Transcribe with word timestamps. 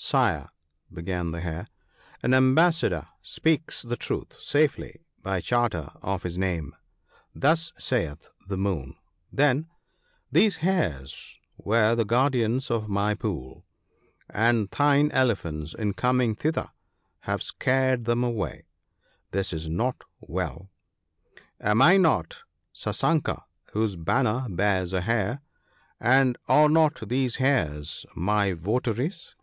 'Sire, 0.00 0.48
began 0.92 1.32
the 1.32 1.40
Hare, 1.40 1.66
'an 2.22 2.32
ambassador 2.32 3.08
speaks 3.20 3.82
the 3.82 3.96
truth 3.96 4.40
safely 4.40 5.00
by 5.24 5.40
charter 5.40 5.90
of 6.02 6.22
his 6.22 6.38
name. 6.38 6.76
Thus 7.34 7.72
saith 7.80 8.30
the 8.46 8.56
Moon, 8.56 8.94
then:" 9.32 9.66
These 10.38 10.58
hares 10.58 11.40
were 11.56 11.96
the 11.96 12.04
guardians 12.04 12.70
of 12.70 12.88
my 12.88 13.14
pool, 13.14 13.66
and 14.30 14.70
thine 14.70 15.10
elephants 15.10 15.74
in 15.74 15.94
coming 15.94 16.36
thither 16.36 16.68
have 17.22 17.42
scared 17.42 18.04
them 18.04 18.22
away. 18.22 18.66
This 19.32 19.52
is 19.52 19.68
not 19.68 20.04
well. 20.20 20.70
Am 21.60 21.82
I 21.82 21.96
not' 21.96 22.42
Sasanka 22.72 23.42
(;fl), 23.64 23.72
whose 23.72 23.96
banner 23.96 24.46
bears 24.48 24.92
a 24.92 25.00
hare, 25.00 25.40
and 25.98 26.38
are 26.46 26.68
not 26.68 27.08
these 27.08 27.34
hares 27.36 28.06
my 28.14 28.52
votaries 28.52 29.34